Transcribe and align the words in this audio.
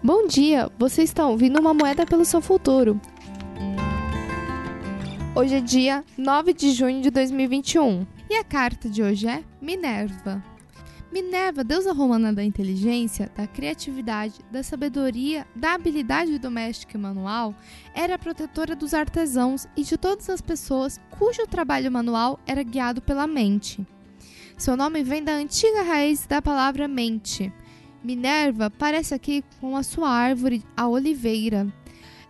Bom 0.00 0.28
dia, 0.28 0.70
você 0.78 1.02
está 1.02 1.26
ouvindo 1.26 1.58
uma 1.58 1.74
moeda 1.74 2.06
pelo 2.06 2.24
seu 2.24 2.40
futuro. 2.40 3.00
Hoje 5.34 5.56
é 5.56 5.60
dia 5.60 6.04
9 6.16 6.52
de 6.52 6.70
junho 6.70 7.02
de 7.02 7.10
2021 7.10 8.06
e 8.30 8.36
a 8.36 8.44
carta 8.44 8.88
de 8.88 9.02
hoje 9.02 9.26
é 9.26 9.42
Minerva. 9.60 10.40
Minerva, 11.10 11.64
deusa 11.64 11.92
romana 11.92 12.32
da 12.32 12.44
inteligência, 12.44 13.28
da 13.36 13.48
criatividade, 13.48 14.34
da 14.52 14.62
sabedoria, 14.62 15.44
da 15.56 15.74
habilidade 15.74 16.38
doméstica 16.38 16.96
e 16.96 17.00
manual, 17.00 17.52
era 17.92 18.14
a 18.14 18.18
protetora 18.18 18.76
dos 18.76 18.94
artesãos 18.94 19.66
e 19.76 19.82
de 19.82 19.96
todas 19.96 20.30
as 20.30 20.40
pessoas 20.40 21.00
cujo 21.10 21.44
trabalho 21.48 21.90
manual 21.90 22.38
era 22.46 22.62
guiado 22.62 23.02
pela 23.02 23.26
mente. 23.26 23.84
Seu 24.56 24.76
nome 24.76 25.02
vem 25.02 25.24
da 25.24 25.32
antiga 25.32 25.82
raiz 25.82 26.24
da 26.24 26.40
palavra 26.40 26.86
mente. 26.86 27.52
Minerva 28.02 28.70
parece 28.70 29.14
aqui 29.14 29.44
com 29.60 29.76
a 29.76 29.82
sua 29.82 30.08
árvore, 30.08 30.64
a 30.76 30.86
oliveira. 30.88 31.66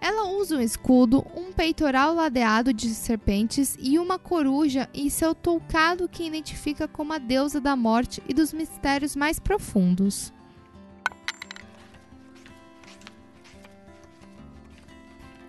Ela 0.01 0.29
usa 0.29 0.57
um 0.57 0.61
escudo, 0.61 1.27
um 1.37 1.53
peitoral 1.53 2.15
ladeado 2.15 2.73
de 2.73 2.89
serpentes 2.89 3.77
e 3.81 3.99
uma 3.99 4.19
coruja 4.19 4.89
em 4.95 5.11
seu 5.11 5.35
toucado 5.35 6.09
que 6.09 6.25
identifica 6.25 6.87
como 6.87 7.13
a 7.13 7.19
deusa 7.19 7.61
da 7.61 7.75
morte 7.75 8.23
e 8.29 8.33
dos 8.33 8.53
mistérios 8.53 9.17
mais 9.17 9.41
profundos. 9.41 10.33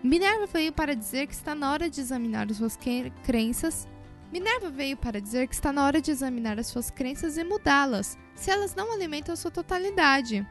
Minerva 0.01 0.47
veio 0.47 0.71
para 0.71 0.95
dizer 0.95 1.27
que 1.27 1.33
está 1.33 1.53
na 1.53 1.71
hora 1.71 1.89
de 1.89 1.99
examinar 1.99 2.51
suas 2.53 2.77
crenças. 3.23 3.87
Minerva 4.31 4.69
veio 4.69 4.95
para 4.95 5.19
dizer 5.19 5.47
que 5.47 5.55
está 5.55 5.73
na 5.73 5.85
hora 5.85 6.01
de 6.01 6.11
examinar 6.11 6.59
as 6.59 6.67
suas 6.67 6.91
crenças 6.91 7.37
e 7.37 7.43
mudá-las, 7.43 8.17
se 8.35 8.51
elas 8.51 8.75
não 8.75 8.93
alimentam 8.93 9.33
a 9.33 9.37
sua 9.37 9.51
totalidade 9.51 10.45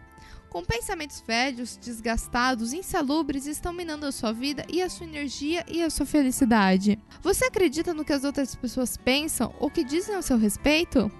com 0.48 0.64
pensamentos 0.64 1.22
velhos, 1.26 1.76
desgastados, 1.76 2.72
insalubres, 2.72 3.46
estão 3.46 3.72
minando 3.72 4.06
a 4.06 4.12
sua 4.12 4.32
vida 4.32 4.64
e 4.68 4.82
a 4.82 4.88
sua 4.88 5.06
energia 5.06 5.64
e 5.68 5.82
a 5.82 5.90
sua 5.90 6.06
felicidade. 6.06 6.98
Você 7.20 7.44
acredita 7.44 7.94
no 7.94 8.04
que 8.04 8.12
as 8.12 8.24
outras 8.24 8.54
pessoas 8.54 8.96
pensam 8.96 9.54
ou 9.58 9.70
que 9.70 9.84
dizem 9.84 10.14
ao 10.14 10.22
seu 10.22 10.38
respeito? 10.38 11.10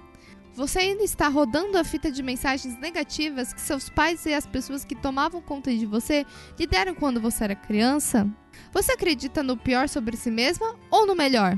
Você 0.53 0.79
ainda 0.79 1.03
está 1.03 1.27
rodando 1.27 1.77
a 1.77 1.83
fita 1.83 2.11
de 2.11 2.23
mensagens 2.23 2.77
negativas 2.79 3.53
que 3.53 3.61
seus 3.61 3.89
pais 3.89 4.25
e 4.25 4.33
as 4.33 4.45
pessoas 4.45 4.83
que 4.83 4.95
tomavam 4.95 5.41
conta 5.41 5.73
de 5.73 5.85
você 5.85 6.25
lhe 6.57 6.67
deram 6.67 6.95
quando 6.95 7.21
você 7.21 7.45
era 7.45 7.55
criança? 7.55 8.27
Você 8.73 8.91
acredita 8.91 9.43
no 9.43 9.55
pior 9.55 9.87
sobre 9.87 10.17
si 10.17 10.31
mesma 10.31 10.75
ou 10.89 11.05
no 11.05 11.15
melhor? 11.15 11.57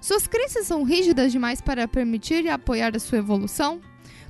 Suas 0.00 0.26
crenças 0.26 0.66
são 0.66 0.82
rígidas 0.82 1.32
demais 1.32 1.60
para 1.60 1.88
permitir 1.88 2.44
e 2.44 2.48
apoiar 2.48 2.94
a 2.96 3.00
sua 3.00 3.18
evolução? 3.18 3.80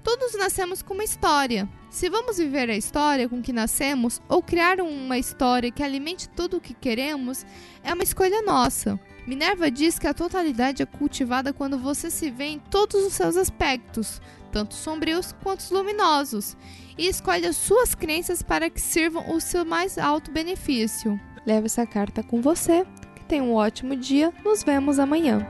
Todos 0.03 0.34
nascemos 0.34 0.83
com 0.83 0.94
uma 0.94 1.03
história. 1.03 1.69
Se 1.91 2.08
vamos 2.08 2.38
viver 2.38 2.70
a 2.70 2.77
história 2.77 3.28
com 3.28 3.42
que 3.42 3.53
nascemos 3.53 4.22
ou 4.28 4.41
criar 4.41 4.80
uma 4.80 5.19
história 5.19 5.70
que 5.70 5.83
alimente 5.83 6.28
tudo 6.28 6.58
o 6.58 6.61
que 6.61 6.75
queremos, 6.75 7.44
é 7.83 7.92
uma 7.92 8.05
escolha 8.05 8.41
nossa. 8.42 9.00
Minerva 9.27 9.69
diz 9.69 9.98
que 9.98 10.06
a 10.06 10.14
totalidade 10.14 10.83
é 10.83 10.86
cultivada 10.86 11.53
quando 11.53 11.77
você 11.77 12.08
se 12.08 12.31
vê 12.31 12.44
em 12.44 12.58
todos 12.60 13.05
os 13.05 13.14
seus 13.14 13.36
aspectos, 13.36 14.22
tanto 14.53 14.75
sombrios 14.75 15.34
quanto 15.42 15.75
luminosos, 15.75 16.56
e 16.97 17.08
escolhe 17.08 17.44
as 17.44 17.56
suas 17.56 17.92
crenças 17.92 18.42
para 18.42 18.70
que 18.70 18.81
sirvam 18.81 19.34
o 19.34 19.41
seu 19.41 19.64
mais 19.64 19.98
alto 19.98 20.31
benefício. 20.31 21.20
Leve 21.44 21.66
essa 21.66 21.84
carta 21.84 22.22
com 22.22 22.41
você. 22.41 22.86
Tenha 23.28 23.42
um 23.42 23.55
ótimo 23.55 23.96
dia. 23.96 24.32
Nos 24.44 24.62
vemos 24.62 24.98
amanhã. 24.98 25.46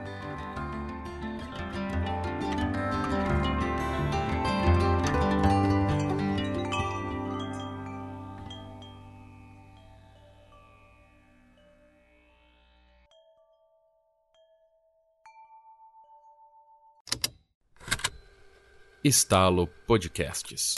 Estalo 19.04 19.68
Podcasts. 19.86 20.74